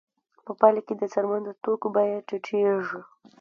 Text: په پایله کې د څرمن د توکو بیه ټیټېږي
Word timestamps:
په 0.45 0.51
پایله 0.59 0.81
کې 0.87 0.93
د 0.97 1.03
څرمن 1.13 1.41
د 1.45 1.49
توکو 1.63 1.87
بیه 1.95 2.19
ټیټېږي 2.27 2.99